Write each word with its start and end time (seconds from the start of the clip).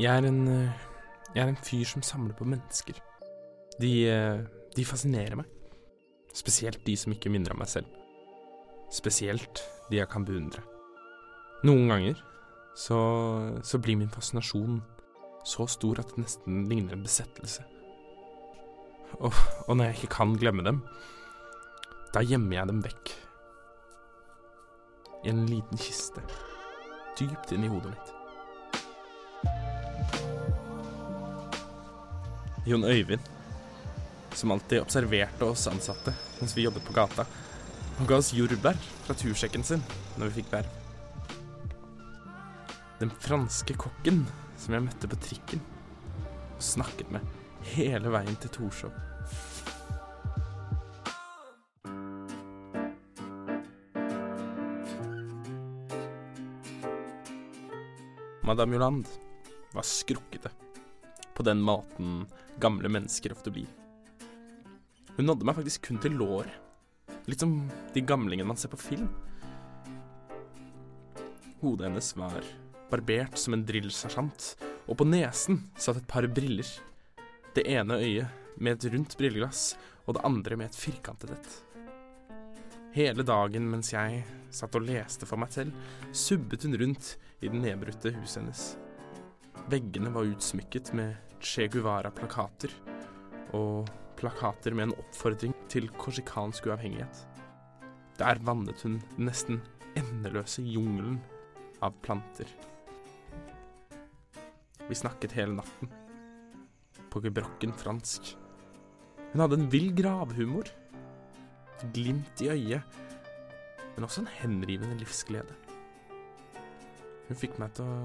Jeg 0.00 0.16
er 0.16 0.24
en 0.30 0.46
eh, 0.48 0.86
Jeg 1.34 1.42
er 1.44 1.50
en 1.52 1.60
fyr 1.60 1.84
som 1.84 2.02
samler 2.02 2.34
på 2.34 2.46
mennesker. 2.48 2.96
De, 3.80 3.90
eh, 4.08 4.40
de 4.74 4.84
fascinerer 4.84 5.36
meg. 5.36 5.48
Spesielt 6.34 6.80
de 6.86 6.94
som 6.96 7.12
ikke 7.12 7.30
minner 7.30 7.52
om 7.52 7.60
meg 7.60 7.68
selv. 7.68 7.90
Spesielt 8.90 9.60
de 9.90 10.00
jeg 10.00 10.08
kan 10.10 10.24
beundre. 10.24 10.62
Noen 11.68 11.92
ganger 11.92 12.22
så, 12.74 12.98
så 13.62 13.78
blir 13.82 13.98
min 14.00 14.10
fascinasjon 14.10 14.80
så 15.46 15.66
stor 15.68 16.00
at 16.00 16.14
det 16.14 16.24
nesten 16.24 16.64
ligner 16.70 16.96
en 16.96 17.04
besettelse. 17.04 17.66
Og, 19.20 19.34
og 19.66 19.76
når 19.76 19.90
jeg 19.90 19.98
ikke 19.98 20.14
kan 20.16 20.32
glemme 20.40 20.64
dem, 20.64 20.80
da 22.14 22.22
gjemmer 22.24 22.56
jeg 22.56 22.72
dem 22.72 22.80
vekk. 22.86 23.12
I 25.26 25.34
en 25.34 25.44
liten 25.50 25.82
kiste. 25.82 26.24
Dypt 27.20 27.52
inn 27.52 27.68
i 27.68 27.72
hodet 27.72 27.92
mitt. 27.92 28.16
Jon 32.70 32.84
Øyvind, 32.86 33.24
som 34.32 34.52
alltid 34.54 34.84
observerte 34.84 35.44
oss 35.44 35.66
ansatte 35.66 36.12
mens 36.38 36.52
vi 36.56 36.62
jobbet 36.62 36.84
på 36.86 36.94
gata, 36.94 37.26
Han 37.98 38.06
ga 38.06 38.16
oss 38.16 38.30
jordbær 38.32 38.78
fra 39.04 39.14
tursjekken 39.18 39.64
sin 39.66 39.82
når 40.16 40.30
vi 40.30 40.38
fikk 40.38 40.52
verv. 40.54 40.68
Den 43.00 43.10
franske 43.10 43.74
kokken 43.76 44.22
som 44.56 44.76
jeg 44.76 44.86
møtte 44.86 45.10
på 45.10 45.18
trikken 45.20 45.60
og 46.54 46.62
snakket 46.62 47.10
med 47.12 47.26
hele 47.74 48.14
veien 48.14 48.38
til 48.40 48.54
Torshov. 48.54 48.94
Madame 58.46 58.78
Joland 58.78 59.10
var 59.74 59.84
skrukkete, 59.86 60.54
på 61.40 61.44
den 61.44 61.62
måten 61.64 62.26
gamle 62.60 62.88
mennesker 62.92 63.32
ofte 63.32 63.48
blir. 63.50 63.68
Hun 65.16 65.24
nådde 65.24 65.46
meg 65.48 65.56
faktisk 65.56 65.86
kun 65.86 66.00
til 66.02 66.18
låret, 66.20 66.52
litt 67.24 67.40
som 67.40 67.54
de 67.94 68.02
gamlingene 68.04 68.50
man 68.50 68.60
ser 68.60 68.68
på 68.68 68.76
film. 68.76 69.06
Hodet 71.62 71.86
hennes 71.88 72.10
var 72.20 72.44
barbert 72.90 73.40
som 73.40 73.56
en 73.56 73.64
drillsersjant, 73.64 74.50
og 74.84 74.98
på 75.00 75.06
nesen 75.08 75.62
satt 75.80 76.02
et 76.02 76.10
par 76.10 76.28
briller. 76.28 76.68
Det 77.56 77.64
ene 77.72 77.96
øyet 78.04 78.60
med 78.60 78.76
et 78.76 78.92
rundt 78.92 79.16
brilleglass, 79.16 79.78
og 80.04 80.18
det 80.18 80.26
andre 80.28 80.60
med 80.60 80.68
et 80.68 80.78
firkantet 80.82 81.32
et. 81.38 81.56
Hele 82.98 83.24
dagen 83.24 83.72
mens 83.72 83.94
jeg 83.94 84.26
satt 84.52 84.76
og 84.76 84.84
leste 84.84 85.24
for 85.24 85.40
meg 85.40 85.56
selv, 85.56 85.72
subbet 86.12 86.68
hun 86.68 86.76
rundt 86.84 87.14
i 87.40 87.48
det 87.48 87.64
nedbrutte 87.64 88.12
huset 88.18 88.42
hennes. 88.42 88.68
Veggene 89.72 90.12
var 90.12 90.28
utsmykket 90.28 90.92
med 91.00 91.29
Che 91.40 91.64
Guevara-plakater, 91.72 92.72
og 93.56 93.88
plakater 94.20 94.74
med 94.76 94.90
en 94.90 94.98
oppfordring 95.00 95.54
til 95.72 95.88
korsikansk 95.96 96.68
uavhengighet. 96.68 97.22
Der 98.20 98.42
vannet 98.44 98.82
hun 98.84 98.98
den 99.00 99.30
nesten 99.30 99.62
endeløse 99.96 100.60
jungelen 100.60 101.16
av 101.80 101.96
planter. 102.04 102.44
Vi 104.84 105.00
snakket 105.00 105.32
hele 105.38 105.56
natten. 105.56 105.88
På 107.10 107.24
gebrokken 107.24 107.72
fransk. 107.72 108.34
Hun 109.32 109.40
hadde 109.40 109.62
en 109.62 109.68
vill 109.72 109.94
gravhumor. 109.96 110.68
Et 111.80 111.88
glimt 111.96 112.44
i 112.44 112.52
øyet, 112.52 113.00
men 113.96 114.04
også 114.04 114.26
en 114.26 114.34
henrivende 114.42 115.00
livsglede. 115.00 115.56
Hun 117.30 117.38
fikk 117.38 117.56
meg 117.62 117.72
til 117.78 117.88
å 117.88 118.00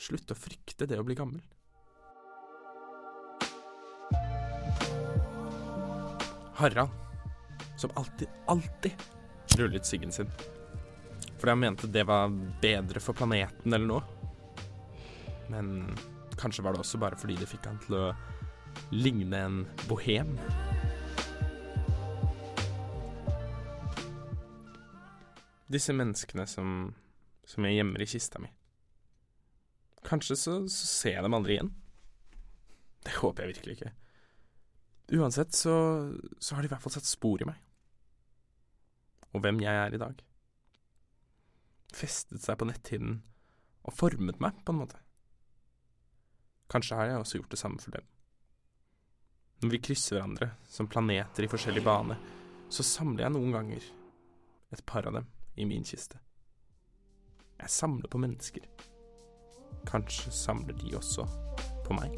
slutte 0.00 0.32
å 0.32 0.40
frykte 0.48 0.88
det 0.88 0.96
å 0.96 1.04
bli 1.04 1.18
gammel. 1.18 1.42
Harald, 6.54 6.90
som 7.76 7.90
alltid, 7.94 8.28
alltid 8.46 8.92
rullet 9.56 9.86
siggen 9.86 10.12
sin. 10.12 10.30
Fordi 11.38 11.50
han 11.50 11.58
mente 11.58 11.86
det 11.86 12.04
var 12.04 12.28
bedre 12.60 13.00
for 13.00 13.16
planeten 13.18 13.72
eller 13.72 13.86
noe. 13.86 14.02
Men 15.50 15.96
kanskje 16.38 16.62
var 16.64 16.72
det 16.72 16.84
også 16.84 17.00
bare 17.02 17.18
fordi 17.18 17.36
det 17.40 17.48
fikk 17.50 17.66
han 17.66 17.80
til 17.82 17.98
å 17.98 18.04
ligne 18.94 19.40
en 19.46 19.58
bohem. 19.88 20.36
Disse 25.72 25.94
menneskene 25.96 26.46
som, 26.46 26.92
som 27.48 27.66
jeg 27.66 27.80
gjemmer 27.80 28.04
i 28.04 28.08
kista 28.08 28.42
mi. 28.42 28.50
Kanskje 30.04 30.36
så, 30.36 30.56
så 30.68 30.86
ser 30.90 31.16
jeg 31.16 31.24
dem 31.24 31.36
aldri 31.36 31.56
igjen. 31.56 31.72
Det 33.02 33.18
håper 33.18 33.46
jeg 33.46 33.54
virkelig 33.56 33.76
ikke. 33.78 33.92
Uansett 35.12 35.52
så, 35.54 35.74
så 36.38 36.54
har 36.54 36.62
de 36.62 36.70
i 36.70 36.72
hvert 36.72 36.82
fall 36.82 36.94
satt 36.94 37.08
spor 37.08 37.42
i 37.42 37.48
meg. 37.48 37.58
Og 39.32 39.44
hvem 39.44 39.60
jeg 39.64 39.76
er 39.76 39.94
i 39.94 40.00
dag. 40.00 40.22
Festet 41.92 42.40
seg 42.40 42.56
på 42.60 42.68
netthinnen 42.68 43.20
og 43.82 43.96
formet 43.96 44.40
meg, 44.40 44.56
på 44.64 44.72
en 44.72 44.80
måte. 44.84 45.00
Kanskje 46.72 46.96
har 46.96 47.10
jeg 47.10 47.20
også 47.20 47.40
gjort 47.40 47.52
det 47.52 47.60
samme 47.60 47.82
for 47.82 47.96
dem. 47.96 48.06
Når 49.62 49.74
vi 49.74 49.82
krysser 49.84 50.16
hverandre 50.16 50.48
som 50.70 50.88
planeter 50.90 51.44
i 51.44 51.50
forskjellig 51.50 51.84
bane, 51.86 52.16
så 52.72 52.86
samler 52.86 53.26
jeg 53.26 53.34
noen 53.34 53.52
ganger 53.54 53.88
et 54.72 54.84
par 54.88 55.06
av 55.10 55.18
dem 55.18 55.28
i 55.60 55.68
min 55.68 55.84
kiste. 55.84 56.18
Jeg 57.60 57.70
samler 57.70 58.08
på 58.10 58.22
mennesker. 58.22 58.64
Kanskje 59.86 60.32
samler 60.34 60.78
de 60.80 60.96
også 60.96 61.28
på 61.84 61.98
meg. 61.98 62.16